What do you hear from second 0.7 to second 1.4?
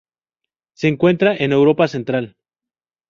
Se encuentra